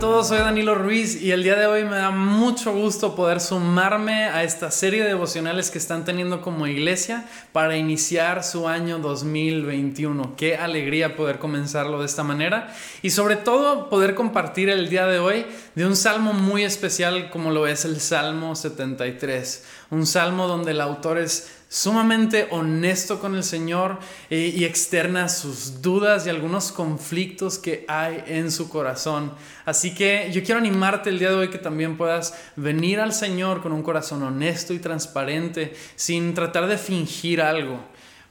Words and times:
todos, 0.00 0.28
soy 0.28 0.38
Danilo 0.38 0.74
Ruiz 0.74 1.20
y 1.20 1.30
el 1.30 1.42
día 1.42 1.56
de 1.56 1.66
hoy 1.66 1.84
me 1.84 1.96
da 1.96 2.10
mucho 2.10 2.72
gusto 2.72 3.14
poder 3.14 3.38
sumarme 3.38 4.24
a 4.24 4.42
esta 4.44 4.70
serie 4.70 5.02
de 5.02 5.08
devocionales 5.08 5.70
que 5.70 5.76
están 5.76 6.06
teniendo 6.06 6.40
como 6.40 6.66
iglesia 6.66 7.26
para 7.52 7.76
iniciar 7.76 8.42
su 8.42 8.66
año 8.66 8.98
2021. 8.98 10.36
Qué 10.36 10.56
alegría 10.56 11.16
poder 11.16 11.38
comenzarlo 11.38 12.00
de 12.00 12.06
esta 12.06 12.22
manera 12.22 12.74
y 13.02 13.10
sobre 13.10 13.36
todo 13.36 13.90
poder 13.90 14.14
compartir 14.14 14.70
el 14.70 14.88
día 14.88 15.04
de 15.04 15.18
hoy 15.18 15.44
de 15.74 15.84
un 15.84 15.94
salmo 15.94 16.32
muy 16.32 16.64
especial 16.64 17.28
como 17.28 17.50
lo 17.50 17.66
es 17.66 17.84
el 17.84 18.00
Salmo 18.00 18.56
73. 18.56 19.64
Un 19.90 20.06
salmo 20.06 20.46
donde 20.46 20.70
el 20.70 20.80
autor 20.80 21.18
es 21.18 21.50
sumamente 21.70 22.48
honesto 22.50 23.20
con 23.20 23.36
el 23.36 23.44
Señor 23.44 24.00
eh, 24.28 24.52
y 24.54 24.64
externa 24.64 25.28
sus 25.28 25.80
dudas 25.82 26.26
y 26.26 26.30
algunos 26.30 26.72
conflictos 26.72 27.58
que 27.58 27.84
hay 27.86 28.24
en 28.26 28.50
su 28.50 28.68
corazón. 28.68 29.32
Así 29.64 29.94
que 29.94 30.30
yo 30.32 30.42
quiero 30.42 30.58
animarte 30.58 31.10
el 31.10 31.20
día 31.20 31.30
de 31.30 31.36
hoy 31.36 31.48
que 31.48 31.58
también 31.58 31.96
puedas 31.96 32.34
venir 32.56 32.98
al 32.98 33.12
Señor 33.12 33.62
con 33.62 33.72
un 33.72 33.84
corazón 33.84 34.24
honesto 34.24 34.74
y 34.74 34.80
transparente, 34.80 35.74
sin 35.94 36.34
tratar 36.34 36.66
de 36.66 36.76
fingir 36.76 37.40
algo, 37.40 37.80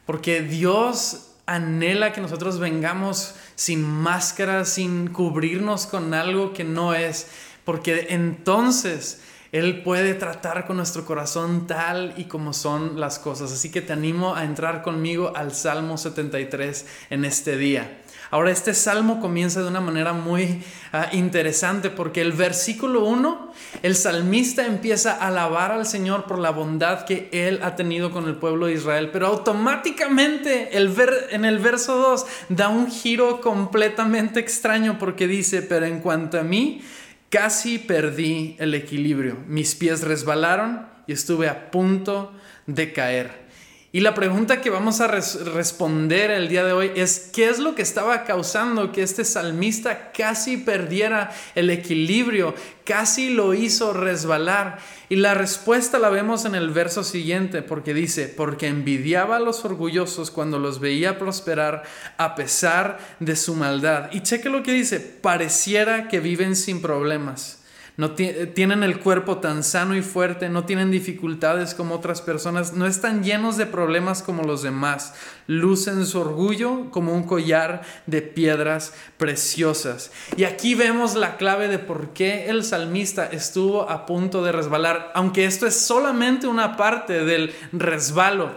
porque 0.05 0.41
Dios 0.41 1.29
anhela 1.45 2.12
que 2.12 2.21
nosotros 2.21 2.59
vengamos 2.59 3.35
sin 3.55 3.84
máscara, 3.84 4.65
sin 4.65 5.07
cubrirnos 5.07 5.87
con 5.87 6.13
algo 6.13 6.53
que 6.53 6.65
no 6.65 6.93
es, 6.93 7.27
porque 7.63 8.07
entonces 8.09 9.21
él 9.52 9.81
puede 9.81 10.13
tratar 10.13 10.67
con 10.67 10.77
nuestro 10.77 11.05
corazón 11.05 11.66
tal 11.66 12.13
y 12.17 12.26
como 12.26 12.53
son 12.53 12.99
las 12.99 13.20
cosas. 13.20 13.52
Así 13.52 13.71
que 13.71 13.81
te 13.81 13.94
animo 13.94 14.35
a 14.35 14.44
entrar 14.44 14.81
conmigo 14.81 15.34
al 15.35 15.53
Salmo 15.53 15.98
73 15.98 16.85
en 17.09 17.26
este 17.26 17.57
día. 17.57 17.99
Ahora, 18.31 18.52
este 18.52 18.76
salmo 18.76 19.20
comienza 19.20 19.59
de 19.63 19.67
una 19.67 19.81
manera 19.81 20.13
muy 20.13 20.62
ah, 20.93 21.10
interesante 21.13 21.90
porque 21.90 22.21
el 22.21 22.32
versículo 22.32 23.04
1, 23.05 23.54
el 23.82 23.96
salmista 23.96 24.68
empieza 24.68 25.13
a 25.13 25.29
alabar 25.29 25.71
al 25.71 25.88
Señor 25.88 26.26
por 26.26 26.38
la 26.38 26.51
bondad 26.51 27.05
que 27.05 27.29
Él 27.32 27.60
ha 27.63 27.76
tenido 27.76 28.12
con 28.12 28.27
el 28.27 28.35
pueblo 28.35 28.68
de 28.68 28.73
Israel, 28.73 29.10
pero 29.12 29.26
automáticamente 29.26 30.77
el 30.77 30.95
en 31.32 31.43
el 31.43 31.57
verso 31.57 31.98
2 31.98 32.26
da 32.49 32.70
un 32.70 32.91
giro 32.91 33.41
completamente 33.41 34.40
extraño 34.40 34.99
porque 34.99 35.27
dice, 35.27 35.63
pero 35.63 35.88
en 35.88 35.99
cuanto 35.99 36.40
a 36.40 36.43
mí, 36.43 36.84
Casi 37.30 37.77
perdí 37.77 38.55
el 38.60 38.74
equilibrio. 38.74 39.38
Mis 39.48 39.76
pies 39.76 40.02
resbalaron 40.02 40.88
y 41.05 41.13
estuve 41.13 41.48
a 41.48 41.70
punto 41.70 42.34
de 42.66 42.91
caer. 42.91 43.48
Y 43.91 44.01
la 44.01 44.13
pregunta 44.13 44.62
que 44.62 44.70
vamos 44.70 45.01
a 45.01 45.07
responder 45.07 46.29
el 46.29 46.48
día 46.48 46.63
de 46.63 46.73
hoy 46.73 46.91
es, 46.95 47.32
¿qué 47.34 47.49
es 47.49 47.57
lo 47.57 47.73
que 47.73 47.82
estaba 47.82 48.23
causando 48.23 48.91
que 48.91 49.01
este 49.01 49.26
salmista 49.26 50.12
casi 50.12 50.57
perdiera 50.57 51.32
el 51.55 51.71
equilibrio, 51.71 52.54
casi 52.84 53.32
lo 53.32 53.55
hizo 53.55 53.91
resbalar? 53.91 54.77
Y 55.10 55.15
la 55.15 55.34
respuesta 55.34 55.98
la 55.98 56.10
vemos 56.10 56.45
en 56.45 56.54
el 56.54 56.70
verso 56.70 57.04
siguiente, 57.04 57.63
porque 57.63 57.95
dice, 57.95 58.27
porque 58.27 58.67
envidiaba 58.67 59.37
a 59.37 59.40
los 59.40 59.65
orgullosos 59.65 60.29
cuando 60.29 60.60
los 60.60 60.79
veía 60.79 61.17
prosperar 61.17 61.82
a 62.17 62.35
pesar 62.35 62.99
de 63.20 63.35
su 63.35 63.55
maldad. 63.55 64.12
Y 64.12 64.22
cheque 64.22 64.50
lo 64.50 64.62
que 64.62 64.72
dice, 64.72 65.00
pareciera 65.00 66.07
que 66.09 66.19
viven 66.19 66.56
sin 66.56 66.79
problemas 66.79 67.59
no 68.00 68.11
tienen 68.11 68.81
el 68.81 69.01
cuerpo 69.01 69.39
tan 69.39 69.61
sano 69.61 69.94
y 69.94 70.01
fuerte, 70.01 70.47
no 70.47 70.63
tienen 70.63 70.89
dificultades 70.89 71.73
como 71.73 71.95
otras 71.95 72.22
personas, 72.22 72.72
no 72.72 72.85
están 72.85 73.25
llenos 73.25 73.57
de 73.57 73.66
problemas 73.66 74.23
como 74.23 74.44
los 74.44 74.63
demás, 74.63 75.16
lucen 75.47 76.05
su 76.05 76.22
orgullo 76.22 76.91
como 76.91 77.13
un 77.13 77.23
collar 77.23 77.81
de 78.05 78.22
piedras 78.22 78.94
preciosas. 79.17 80.13
Y 80.38 80.45
aquí 80.45 80.75
vemos 80.75 81.16
la 81.16 81.35
clave 81.35 81.67
de 81.67 81.77
por 81.77 82.13
qué 82.13 82.50
el 82.50 82.63
salmista 82.63 83.25
estuvo 83.25 83.89
a 83.89 84.05
punto 84.05 84.45
de 84.45 84.53
resbalar, 84.53 85.11
aunque 85.13 85.43
esto 85.43 85.67
es 85.67 85.75
solamente 85.75 86.47
una 86.47 86.77
parte 86.77 87.25
del 87.25 87.53
resbalo. 87.73 88.51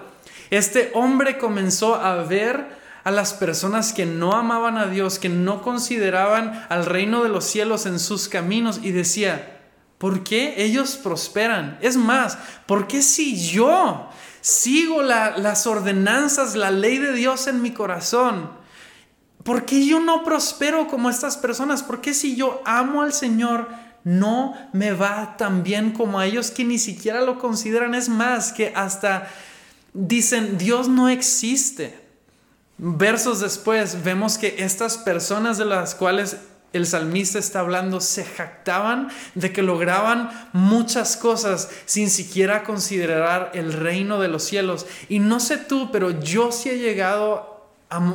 Este 0.50 0.92
hombre 0.94 1.38
comenzó 1.38 1.96
a 1.96 2.22
ver 2.22 2.80
a 3.04 3.10
las 3.10 3.34
personas 3.34 3.92
que 3.92 4.06
no 4.06 4.32
amaban 4.32 4.78
a 4.78 4.86
Dios, 4.86 5.18
que 5.18 5.28
no 5.28 5.62
consideraban 5.62 6.66
al 6.68 6.86
reino 6.86 7.22
de 7.22 7.28
los 7.28 7.44
cielos 7.44 7.86
en 7.86 7.98
sus 7.98 8.28
caminos 8.28 8.80
y 8.82 8.92
decía, 8.92 9.60
¿por 9.98 10.22
qué 10.22 10.54
ellos 10.64 10.96
prosperan? 10.96 11.78
Es 11.80 11.96
más, 11.96 12.38
¿por 12.66 12.86
qué 12.86 13.02
si 13.02 13.36
yo 13.48 14.08
sigo 14.40 15.02
las 15.02 15.66
ordenanzas, 15.66 16.54
la 16.54 16.70
ley 16.70 16.98
de 16.98 17.12
Dios 17.12 17.46
en 17.46 17.62
mi 17.62 17.72
corazón? 17.72 18.50
¿Por 19.44 19.64
qué 19.64 19.84
yo 19.84 19.98
no 19.98 20.22
prospero 20.22 20.86
como 20.86 21.10
estas 21.10 21.36
personas? 21.36 21.82
¿Por 21.82 22.00
qué 22.00 22.14
si 22.14 22.36
yo 22.36 22.62
amo 22.64 23.02
al 23.02 23.12
Señor 23.12 23.68
no 24.04 24.54
me 24.72 24.92
va 24.92 25.36
tan 25.36 25.62
bien 25.62 25.92
como 25.92 26.18
a 26.18 26.26
ellos 26.26 26.50
que 26.50 26.64
ni 26.64 26.78
siquiera 26.78 27.22
lo 27.22 27.38
consideran? 27.38 27.94
Es 27.94 28.08
más, 28.08 28.52
que 28.52 28.72
hasta 28.76 29.28
dicen, 29.92 30.58
Dios 30.58 30.88
no 30.88 31.08
existe. 31.08 32.01
Versos 32.78 33.40
después 33.40 34.02
vemos 34.02 34.38
que 34.38 34.56
estas 34.58 34.98
personas 34.98 35.58
de 35.58 35.66
las 35.66 35.94
cuales 35.94 36.38
el 36.72 36.86
salmista 36.86 37.38
está 37.38 37.60
hablando 37.60 38.00
se 38.00 38.24
jactaban 38.24 39.08
de 39.34 39.52
que 39.52 39.62
lograban 39.62 40.30
muchas 40.52 41.16
cosas 41.16 41.68
sin 41.84 42.08
siquiera 42.08 42.64
considerar 42.64 43.50
el 43.54 43.72
reino 43.72 44.18
de 44.20 44.28
los 44.28 44.42
cielos. 44.44 44.86
Y 45.08 45.18
no 45.18 45.38
sé 45.38 45.58
tú, 45.58 45.90
pero 45.92 46.10
yo 46.20 46.50
sí 46.50 46.70
he 46.70 46.78
llegado 46.78 47.52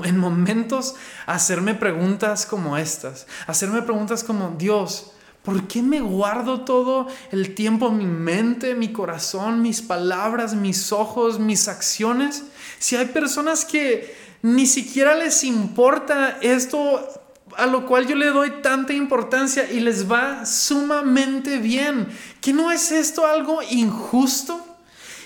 en 0.04 0.18
momentos 0.18 0.96
a 1.28 1.36
hacerme 1.36 1.76
preguntas 1.76 2.48
como 2.48 2.78
estas, 2.78 3.28
hacerme 3.46 3.84
preguntas 3.84 4.24
como, 4.24 4.56
Dios, 4.58 5.12
¿por 5.44 5.68
qué 5.68 5.84
me 5.84 6.02
guardo 6.02 6.62
todo 6.62 7.08
el 7.32 7.54
tiempo 7.54 7.92
mi 7.92 8.08
mente, 8.08 8.74
mi 8.74 8.92
corazón, 8.92 9.62
mis 9.62 9.84
palabras, 9.84 10.56
mis 10.56 10.92
ojos, 10.92 11.38
mis 11.38 11.68
acciones? 11.68 12.46
Si 12.80 12.96
hay 12.96 13.06
personas 13.06 13.66
que 13.66 14.27
ni 14.42 14.66
siquiera 14.66 15.16
les 15.16 15.44
importa 15.44 16.38
esto 16.42 17.08
a 17.56 17.66
lo 17.66 17.86
cual 17.86 18.08
yo 18.08 18.16
le 18.16 18.28
doy 18.28 18.62
tanta 18.62 18.94
importancia 18.94 19.70
y 19.72 19.80
les 19.80 20.10
va 20.10 20.46
sumamente 20.46 21.58
bien. 21.58 22.08
¿Que 22.42 22.54
no 22.54 22.72
es 22.72 22.92
esto 22.92 23.26
algo 23.26 23.62
injusto? 23.70 24.64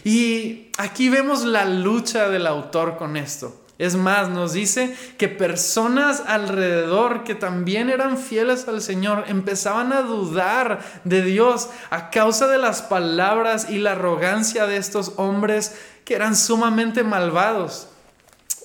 Y 0.04 0.70
aquí 0.78 1.10
vemos 1.10 1.44
la 1.44 1.66
lucha 1.66 2.30
del 2.30 2.48
autor 2.48 2.98
con 2.98 3.18
esto. 3.18 3.58
Es 3.78 3.96
más, 3.96 4.30
nos 4.30 4.54
dice 4.54 4.96
que 5.18 5.28
personas 5.28 6.22
alrededor 6.28 7.24
que 7.24 7.34
también 7.34 7.90
eran 7.90 8.18
fieles 8.20 8.68
al 8.68 8.80
Señor 8.80 9.26
empezaban 9.28 9.92
a 9.92 10.04
dudar 10.04 10.82
de 11.04 11.24
Dios 11.24 11.70
a 11.90 12.12
causa 12.12 12.48
de 12.48 12.60
las 12.60 12.84
palabras 12.84 13.72
y 13.72 13.80
la 13.80 13.94
arrogancia 13.94 14.68
de 14.68 14.78
estos 14.78 15.14
hombres 15.18 15.76
que 16.06 16.14
eran 16.14 16.36
sumamente 16.36 17.04
malvados. 17.04 17.88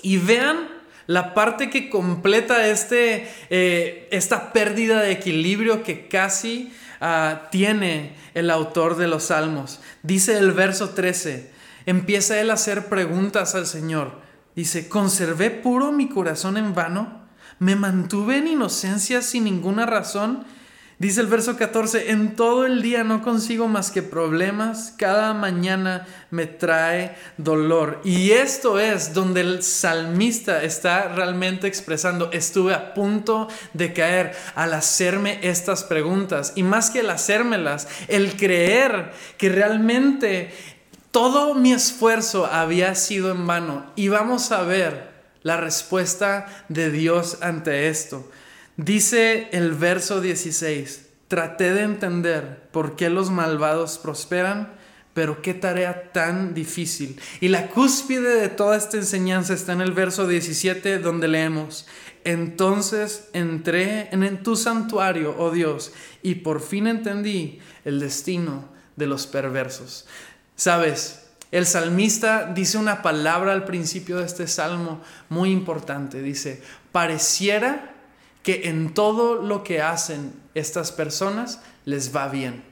Y 0.03 0.19
vean 0.19 0.69
la 1.07 1.35
parte 1.35 1.71
que 1.71 1.89
completa 1.89 2.67
este, 2.67 3.29
eh, 3.51 4.09
esta 4.11 4.53
pérdida 4.53 5.01
de 5.01 5.13
equilibrio 5.13 5.83
que 5.83 6.09
casi 6.09 6.73
ah, 7.01 7.49
tiene 7.51 8.17
el 8.35 8.51
autor 8.51 8.97
de 8.97 9.07
los 9.07 9.25
salmos. 9.25 9.81
Dice 10.03 10.37
el 10.39 10.53
verso 10.53 10.91
13, 10.91 11.51
empieza 11.87 12.41
él 12.41 12.51
a 12.51 12.55
hacer 12.55 12.87
preguntas 12.87 13.55
al 13.55 13.67
Señor. 13.67 14.21
Dice, 14.55 14.89
¿conservé 14.89 15.51
puro 15.51 15.93
mi 15.93 16.09
corazón 16.09 16.57
en 16.57 16.75
vano? 16.75 17.27
¿Me 17.59 17.77
mantuve 17.77 18.39
en 18.39 18.49
inocencia 18.49 19.23
sin 19.23 19.45
ninguna 19.45 19.87
razón? 19.87 20.45
Dice 20.99 21.21
el 21.21 21.27
verso 21.27 21.59
14, 21.59 22.11
en 22.11 22.37
todo 22.37 22.65
el 22.65 22.81
día 22.81 23.05
no 23.05 23.21
consigo 23.21 23.69
más 23.69 23.91
que 23.91 24.03
problemas, 24.03 24.95
cada 24.97 25.35
mañana 25.35 26.07
me 26.31 26.47
trae 26.47 27.15
dolor. 27.37 28.01
Y 28.03 28.31
esto 28.31 28.81
es 28.81 29.13
donde 29.13 29.43
el 29.43 29.63
salmista 29.63 30.63
está 30.63 31.09
realmente 31.09 31.67
expresando, 31.67 32.33
estuve 32.33 32.73
a 32.73 32.95
punto 32.95 33.49
de 33.75 33.93
caer 33.93 34.35
al 34.55 34.73
hacerme 34.73 35.39
estas 35.43 35.85
preguntas. 35.85 36.55
Y 36.57 36.63
más 36.63 36.89
que 36.89 37.01
el 37.01 37.11
hacérmelas, 37.11 37.89
el 38.09 38.35
creer 38.35 39.13
que 39.37 39.51
realmente 39.51 40.51
todo 41.11 41.55
mi 41.55 41.75
esfuerzo 41.75 42.47
había 42.47 42.95
sido 42.95 43.31
en 43.33 43.47
vano. 43.47 43.85
Y 43.97 44.09
vamos 44.09 44.51
a 44.51 44.63
ver 44.63 45.11
la 45.43 45.59
respuesta 45.59 46.47
de 46.71 46.91
Dios 46.91 47.37
ante 47.43 47.89
esto. 47.89 48.31
Dice 48.77 49.49
el 49.53 49.73
verso 49.73 50.21
16, 50.21 51.07
traté 51.29 51.73
de 51.73 51.83
entender 51.83 52.69
por 52.73 52.95
qué 52.95 53.09
los 53.09 53.31
malvados 53.31 53.97
prosperan, 53.97 54.75
pero 55.15 55.41
qué 55.41 55.55
tarea 55.55 56.13
tan 56.13 56.53
difícil. 56.53 57.19
Y 57.41 57.49
la 57.49 57.69
cúspide 57.69 58.39
de 58.39 58.51
toda 58.51 58.77
esta 58.77 58.99
enseñanza 58.99 59.55
está 59.55 59.73
en 59.73 59.81
el 59.81 59.93
verso 59.93 60.29
17 60.29 60.99
donde 60.99 61.27
leemos, 61.27 61.87
entonces 62.25 63.29
entré 63.33 64.11
en 64.13 64.43
tu 64.43 64.57
santuario, 64.57 65.35
oh 65.39 65.51
Dios, 65.51 65.93
y 66.23 66.35
por 66.37 66.61
fin 66.61 66.87
entendí 66.87 67.61
el 67.87 67.99
destino 67.99 68.69
de 68.97 69.07
los 69.07 69.27
perversos. 69.27 70.07
Sabes, 70.55 71.23
el 71.51 71.65
salmista 71.65 72.53
dice 72.53 72.77
una 72.77 73.01
palabra 73.01 73.53
al 73.53 73.65
principio 73.65 74.19
de 74.19 74.27
este 74.27 74.47
salmo 74.49 75.01
muy 75.31 75.51
importante. 75.51 76.21
Dice, 76.21 76.61
pareciera 76.93 77.96
que 78.47 78.69
en 78.69 78.95
todo 78.95 79.43
lo 79.43 79.65
que 79.65 79.83
hacen 79.83 80.33
estas 80.55 80.93
personas 80.93 81.59
les 81.85 82.15
va 82.15 82.29
bien. 82.29 82.63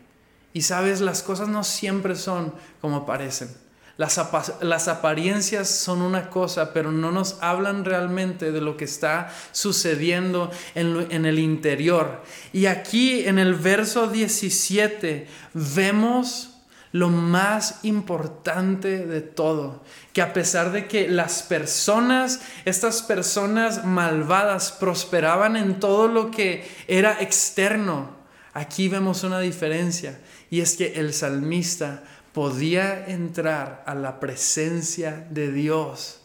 Y 0.53 0.63
sabes, 0.63 1.01
las 1.01 1.25
cosas 1.25 1.49
no 1.49 1.65
siempre 1.65 2.15
son 2.15 2.55
como 2.81 3.05
parecen. 3.05 3.49
Las, 3.97 4.21
las, 4.61 4.87
apariencias 4.87 5.69
son 5.69 6.01
una 6.01 6.31
cosa, 6.31 6.73
pero 6.73 6.93
no 6.93 7.11
nos 7.11 7.39
hablan 7.41 7.85
realmente 7.85 8.53
de 8.53 8.61
lo 8.61 8.77
que 8.77 8.85
está 8.85 9.35
sucediendo 9.51 10.49
en, 10.77 11.09
en 11.11 11.27
el 11.27 11.41
interior. 11.41 12.23
Y 12.53 12.67
aquí 12.67 13.27
en 13.27 13.41
el 13.41 13.57
verso 13.57 14.07
17 14.07 15.27
vemos 15.55 16.54
lo 16.95 17.09
más 17.09 17.81
importante 17.83 19.05
de 19.05 19.21
todo, 19.21 19.83
que 20.13 20.23
a 20.23 20.33
pesar 20.33 20.71
de 20.71 20.87
que 20.87 21.09
las 21.09 21.43
personas, 21.43 22.41
estas 22.65 23.03
personas 23.03 23.85
malvadas, 23.85 24.71
prosperaban 24.71 25.57
en 25.57 25.81
todo 25.81 26.07
lo 26.07 26.31
que 26.31 26.65
era 26.87 27.21
externo, 27.21 28.11
aquí 28.53 28.89
vemos 28.89 29.25
una 29.25 29.41
diferencia, 29.41 30.21
y 30.51 30.61
es 30.61 30.77
que 30.77 30.93
el 30.93 31.13
salmista 31.13 32.05
podía 32.33 33.09
entrar 33.09 33.83
a 33.89 33.97
la 33.97 34.21
presencia 34.21 35.27
de 35.31 35.51
Dios. 35.51 36.21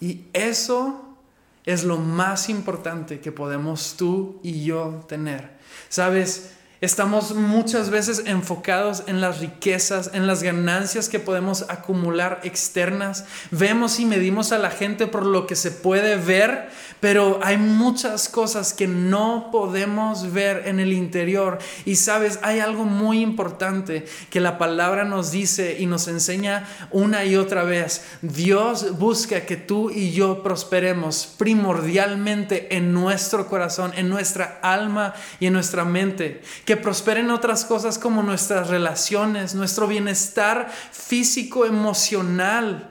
Y 0.00 0.22
eso 0.32 1.18
es 1.66 1.84
lo 1.84 1.98
más 1.98 2.48
importante 2.48 3.20
que 3.20 3.30
podemos 3.30 3.96
tú 3.98 4.40
y 4.42 4.64
yo 4.64 5.04
tener. 5.06 5.58
Sabes, 5.90 6.54
Estamos 6.80 7.34
muchas 7.34 7.90
veces 7.90 8.22
enfocados 8.26 9.02
en 9.08 9.20
las 9.20 9.40
riquezas, 9.40 10.12
en 10.14 10.28
las 10.28 10.44
ganancias 10.44 11.08
que 11.08 11.18
podemos 11.18 11.64
acumular 11.68 12.38
externas. 12.44 13.24
Vemos 13.50 13.98
y 13.98 14.04
medimos 14.04 14.52
a 14.52 14.58
la 14.58 14.70
gente 14.70 15.08
por 15.08 15.26
lo 15.26 15.48
que 15.48 15.56
se 15.56 15.72
puede 15.72 16.14
ver, 16.14 16.68
pero 17.00 17.40
hay 17.42 17.58
muchas 17.58 18.28
cosas 18.28 18.74
que 18.74 18.86
no 18.86 19.48
podemos 19.50 20.32
ver 20.32 20.68
en 20.68 20.78
el 20.78 20.92
interior. 20.92 21.58
Y 21.84 21.96
sabes, 21.96 22.38
hay 22.42 22.60
algo 22.60 22.84
muy 22.84 23.22
importante 23.22 24.06
que 24.30 24.38
la 24.38 24.56
palabra 24.56 25.02
nos 25.02 25.32
dice 25.32 25.78
y 25.80 25.86
nos 25.86 26.06
enseña 26.06 26.64
una 26.92 27.24
y 27.24 27.34
otra 27.34 27.64
vez. 27.64 28.04
Dios 28.22 28.96
busca 29.00 29.40
que 29.46 29.56
tú 29.56 29.90
y 29.90 30.12
yo 30.12 30.44
prosperemos 30.44 31.26
primordialmente 31.26 32.76
en 32.76 32.92
nuestro 32.92 33.48
corazón, 33.48 33.92
en 33.96 34.08
nuestra 34.08 34.60
alma 34.62 35.14
y 35.40 35.46
en 35.46 35.54
nuestra 35.54 35.84
mente. 35.84 36.40
Que 36.68 36.76
prosperen 36.76 37.30
otras 37.30 37.64
cosas 37.64 37.98
como 37.98 38.22
nuestras 38.22 38.68
relaciones, 38.68 39.54
nuestro 39.54 39.86
bienestar 39.86 40.70
físico, 40.92 41.64
emocional. 41.64 42.90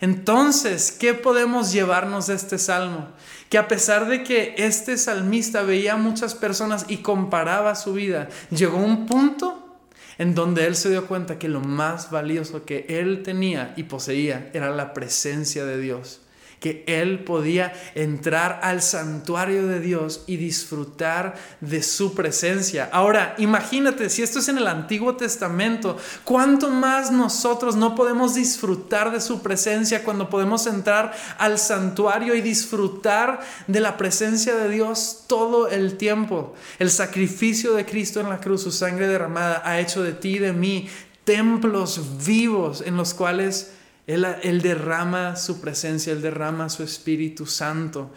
Entonces, 0.00 0.90
¿qué 0.90 1.14
podemos 1.14 1.70
llevarnos 1.70 2.26
de 2.26 2.34
este 2.34 2.58
salmo? 2.58 3.06
que 3.48 3.58
a 3.58 3.68
pesar 3.68 4.08
de 4.08 4.24
que 4.24 4.56
este 4.56 4.96
salmista 4.96 5.62
veía 5.62 5.92
a 5.92 5.96
muchas 5.96 6.34
personas 6.34 6.86
y 6.88 6.96
comparaba 6.96 7.76
su 7.76 7.92
vida, 7.92 8.28
llegó 8.50 8.78
un 8.78 9.06
punto 9.06 9.78
en 10.18 10.34
donde 10.34 10.66
él 10.66 10.74
se 10.74 10.90
dio 10.90 11.06
cuenta 11.06 11.38
que 11.38 11.48
lo 11.48 11.60
más 11.60 12.10
valioso 12.10 12.64
que 12.64 12.86
él 12.88 13.22
tenía 13.22 13.72
y 13.76 13.84
poseía 13.84 14.50
era 14.52 14.70
la 14.70 14.94
presencia 14.94 15.64
de 15.64 15.78
Dios 15.78 16.22
que 16.62 16.84
él 16.86 17.24
podía 17.24 17.74
entrar 17.96 18.60
al 18.62 18.80
santuario 18.82 19.66
de 19.66 19.80
Dios 19.80 20.22
y 20.28 20.36
disfrutar 20.36 21.34
de 21.60 21.82
su 21.82 22.14
presencia. 22.14 22.88
Ahora, 22.92 23.34
imagínate, 23.36 24.08
si 24.08 24.22
esto 24.22 24.38
es 24.38 24.48
en 24.48 24.58
el 24.58 24.68
Antiguo 24.68 25.16
Testamento, 25.16 25.98
¿cuánto 26.22 26.70
más 26.70 27.10
nosotros 27.10 27.74
no 27.74 27.96
podemos 27.96 28.36
disfrutar 28.36 29.10
de 29.10 29.20
su 29.20 29.42
presencia 29.42 30.04
cuando 30.04 30.30
podemos 30.30 30.66
entrar 30.68 31.12
al 31.36 31.58
santuario 31.58 32.36
y 32.36 32.40
disfrutar 32.40 33.40
de 33.66 33.80
la 33.80 33.96
presencia 33.96 34.54
de 34.54 34.68
Dios 34.68 35.24
todo 35.26 35.66
el 35.66 35.96
tiempo? 35.96 36.54
El 36.78 36.90
sacrificio 36.90 37.74
de 37.74 37.84
Cristo 37.84 38.20
en 38.20 38.28
la 38.28 38.40
cruz, 38.40 38.62
su 38.62 38.70
sangre 38.70 39.08
derramada, 39.08 39.62
ha 39.64 39.80
hecho 39.80 40.02
de 40.04 40.12
ti 40.12 40.36
y 40.36 40.38
de 40.38 40.52
mí 40.52 40.88
templos 41.24 42.24
vivos 42.24 42.82
en 42.86 42.96
los 42.96 43.14
cuales 43.14 43.72
él, 44.06 44.62
derrama 44.62 45.36
su 45.36 45.60
presencia, 45.60 46.12
Él 46.12 46.22
derrama 46.22 46.68
su 46.68 46.82
Espíritu 46.82 47.46
Santo. 47.46 48.10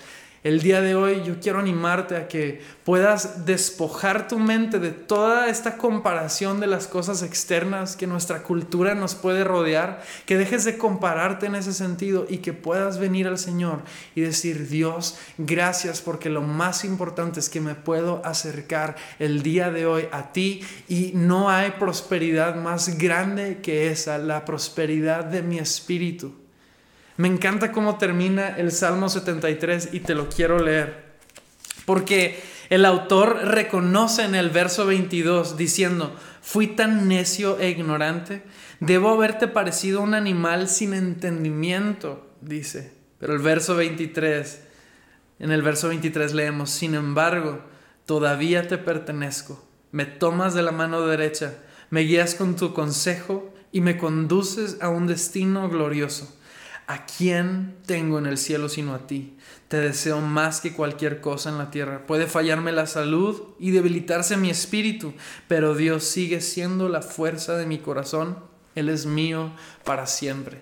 El 0.46 0.62
día 0.62 0.80
de 0.80 0.94
hoy 0.94 1.24
yo 1.26 1.40
quiero 1.40 1.58
animarte 1.58 2.16
a 2.16 2.28
que 2.28 2.62
puedas 2.84 3.48
despojar 3.48 4.28
tu 4.28 4.38
mente 4.38 4.78
de 4.78 4.92
toda 4.92 5.50
esta 5.50 5.76
comparación 5.76 6.60
de 6.60 6.68
las 6.68 6.86
cosas 6.86 7.24
externas 7.24 7.96
que 7.96 8.06
nuestra 8.06 8.44
cultura 8.44 8.94
nos 8.94 9.16
puede 9.16 9.44
rodear, 9.44 10.04
que 10.28 10.38
dejes 10.38 10.64
de 10.64 10.78
compararte 10.78 11.48
en 11.48 11.56
ese 11.56 11.74
sentido 11.74 12.28
y 12.30 12.38
que 12.38 12.54
puedas 12.54 13.00
venir 13.00 13.28
al 13.28 13.40
Señor 13.40 13.82
y 14.14 14.22
decir, 14.22 14.70
Dios, 14.70 15.18
gracias 15.40 16.00
porque 16.02 16.30
lo 16.30 16.44
más 16.44 16.86
importante 16.86 17.40
es 17.40 17.50
que 17.50 17.60
me 17.60 17.74
puedo 17.74 18.24
acercar 18.24 18.98
el 19.18 19.42
día 19.42 19.72
de 19.72 19.88
hoy 19.88 20.08
a 20.12 20.32
ti 20.32 20.62
y 20.88 21.14
no 21.16 21.50
hay 21.50 21.72
prosperidad 21.72 22.54
más 22.54 23.00
grande 23.00 23.62
que 23.64 23.90
esa, 23.90 24.20
la 24.20 24.46
prosperidad 24.46 25.26
de 25.26 25.42
mi 25.42 25.58
espíritu. 25.58 26.45
Me 27.18 27.28
encanta 27.30 27.72
cómo 27.72 27.98
termina 27.98 28.50
el 28.58 28.72
Salmo 28.72 29.08
73 29.08 29.90
y 29.94 30.02
te 30.02 30.16
lo 30.16 30.28
quiero 30.28 30.60
leer. 30.60 31.06
Porque 31.86 32.42
el 32.70 32.84
autor 32.84 33.38
reconoce 33.44 34.24
en 34.24 34.36
el 34.36 34.50
verso 34.50 34.86
22 34.86 35.56
diciendo, 35.56 36.14
fui 36.42 36.68
tan 36.68 37.08
necio 37.08 37.58
e 37.60 37.70
ignorante, 37.70 38.44
debo 38.80 39.10
haberte 39.10 39.48
parecido 39.48 40.02
un 40.02 40.14
animal 40.14 40.68
sin 40.68 40.94
entendimiento, 40.94 42.28
dice. 42.42 42.92
Pero 43.20 43.34
el 43.34 43.40
verso 43.40 43.76
23, 43.76 44.62
en 45.40 45.52
el 45.52 45.62
verso 45.62 45.88
23 45.88 46.34
leemos, 46.34 46.70
sin 46.70 46.96
embargo, 46.96 47.62
todavía 48.06 48.68
te 48.68 48.78
pertenezco, 48.78 49.64
me 49.92 50.06
tomas 50.06 50.54
de 50.54 50.64
la 50.64 50.72
mano 50.72 51.08
derecha, 51.08 51.56
me 51.90 52.02
guías 52.02 52.36
con 52.36 52.56
tu 52.56 52.74
consejo 52.74 53.54
y 53.72 53.82
me 53.82 53.98
conduces 53.98 54.78
a 54.82 54.90
un 54.90 55.08
destino 55.08 55.70
glorioso. 55.70 56.36
¿A 56.88 57.08
quién 57.08 57.78
tengo 57.88 58.20
en 58.20 58.28
el 58.28 58.38
cielo 58.38 58.70
sino 58.70 58.94
a 58.94 59.08
ti? 59.08 59.36
Te 59.70 59.78
deseo 59.78 60.22
más 60.22 60.62
que 60.62 60.74
cualquier 60.74 61.20
cosa 61.20 61.50
en 61.50 61.58
la 61.58 61.72
tierra. 61.72 62.06
Puede 62.06 62.28
fallarme 62.28 62.72
la 62.72 62.86
salud 62.86 63.42
y 63.60 63.72
debilitarse 63.72 64.38
mi 64.38 64.52
espíritu, 64.52 65.14
pero 65.48 65.74
Dios 65.74 66.04
sigue 66.04 66.42
siendo 66.42 66.88
la 66.88 67.02
fuerza 67.02 67.58
de 67.58 67.66
mi 67.66 67.80
corazón. 67.80 68.38
Él 68.76 68.90
es 68.90 69.08
mío 69.08 69.52
para 69.84 70.06
siempre. 70.06 70.62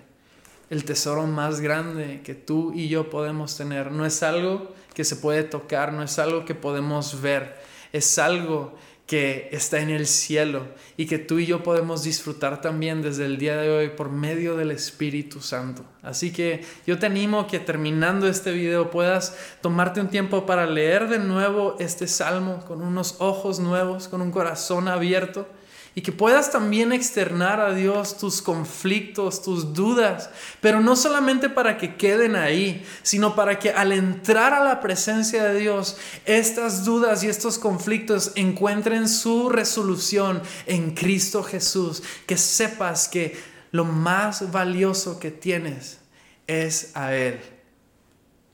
El 0.70 0.84
tesoro 0.84 1.26
más 1.26 1.60
grande 1.60 2.22
que 2.24 2.34
tú 2.34 2.72
y 2.74 2.88
yo 2.88 3.10
podemos 3.10 3.56
tener 3.58 3.92
no 3.92 4.06
es 4.06 4.22
algo 4.22 4.74
que 4.94 5.04
se 5.04 5.16
puede 5.16 5.42
tocar, 5.42 5.92
no 5.92 6.02
es 6.02 6.18
algo 6.18 6.46
que 6.46 6.54
podemos 6.54 7.20
ver, 7.20 7.60
es 7.92 8.18
algo 8.18 8.78
que 9.06 9.50
está 9.52 9.80
en 9.80 9.90
el 9.90 10.06
cielo 10.06 10.66
y 10.96 11.06
que 11.06 11.18
tú 11.18 11.38
y 11.38 11.46
yo 11.46 11.62
podemos 11.62 12.02
disfrutar 12.02 12.62
también 12.62 13.02
desde 13.02 13.26
el 13.26 13.36
día 13.36 13.56
de 13.56 13.70
hoy 13.70 13.88
por 13.90 14.10
medio 14.10 14.56
del 14.56 14.70
Espíritu 14.70 15.40
Santo. 15.40 15.84
Así 16.02 16.32
que 16.32 16.64
yo 16.86 16.98
te 16.98 17.06
animo 17.06 17.46
que 17.46 17.58
terminando 17.58 18.26
este 18.26 18.52
video 18.52 18.90
puedas 18.90 19.36
tomarte 19.60 20.00
un 20.00 20.08
tiempo 20.08 20.46
para 20.46 20.66
leer 20.66 21.08
de 21.08 21.18
nuevo 21.18 21.76
este 21.78 22.06
salmo 22.06 22.64
con 22.66 22.80
unos 22.80 23.16
ojos 23.18 23.60
nuevos, 23.60 24.08
con 24.08 24.22
un 24.22 24.30
corazón 24.30 24.88
abierto 24.88 25.46
y 25.96 26.02
que 26.02 26.10
puedas 26.10 26.50
también 26.50 26.92
externar 26.92 27.60
a 27.60 27.72
Dios 27.72 28.18
tus 28.18 28.42
conflictos, 28.42 29.42
tus 29.42 29.74
dudas, 29.74 30.28
pero 30.60 30.80
no 30.80 30.96
solamente 30.96 31.48
para 31.48 31.78
que 31.78 31.94
queden 31.94 32.34
ahí, 32.34 32.84
sino 33.02 33.36
para 33.36 33.60
que 33.60 33.70
al 33.70 33.92
entrar 33.92 34.54
a 34.54 34.64
la 34.64 34.80
presencia 34.80 35.44
de 35.44 35.60
Dios, 35.60 35.96
estas 36.24 36.84
dudas 36.84 37.22
y 37.22 37.28
estos 37.28 37.58
conflictos 37.58 38.32
encuentren 38.34 39.08
su 39.08 39.48
resolución 39.48 40.42
en 40.66 40.94
Cristo 40.94 41.44
Jesús, 41.44 42.02
que 42.26 42.36
sepas 42.36 43.06
que 43.06 43.38
lo 43.70 43.84
más 43.84 44.50
valioso 44.50 45.20
que 45.20 45.30
tienes 45.30 46.00
es 46.48 46.90
a 46.94 47.14
Él. 47.14 47.40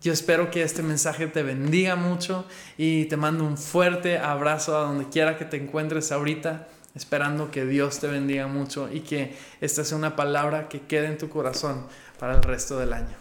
Yo 0.03 0.13
espero 0.13 0.51
que 0.51 0.63
este 0.63 0.83
mensaje 0.83 1.27
te 1.27 1.43
bendiga 1.43 1.95
mucho 1.97 2.47
y 2.79 3.05
te 3.07 3.17
mando 3.17 3.45
un 3.45 3.59
fuerte 3.59 4.19
abrazo 4.19 4.77
a 4.77 4.83
donde 4.83 5.09
quiera 5.09 5.37
que 5.37 5.45
te 5.45 5.59
encuentres 5.59 6.11
ahorita 6.11 6.69
esperando 6.95 7.51
que 7.51 7.65
Dios 7.65 8.01
te 8.01 8.09
bendiga 8.09 8.47
mucho 8.47 8.89
y 8.93 9.01
que 9.01 9.37
esta 9.61 9.85
sea 9.85 9.97
una 9.97 10.17
palabra 10.17 10.69
que 10.69 10.83
quede 10.83 11.07
en 11.07 11.19
tu 11.19 11.29
corazón 11.29 11.87
para 12.19 12.35
el 12.35 12.43
resto 12.43 12.79
del 12.79 12.93
año. 12.93 13.17